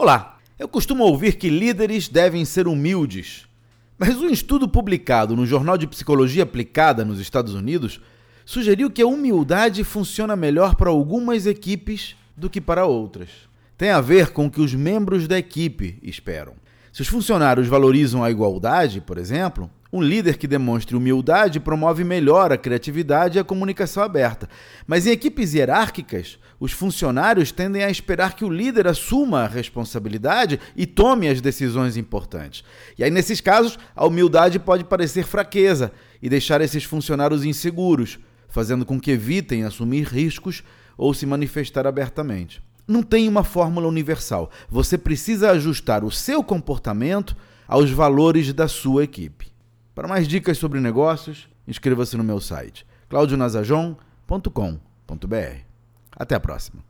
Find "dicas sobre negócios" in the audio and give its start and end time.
50.28-51.48